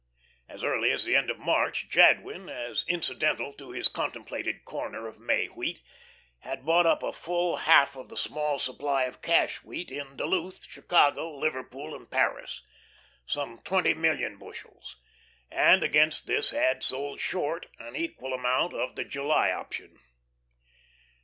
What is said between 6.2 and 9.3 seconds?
had bought up a full half of the small supply of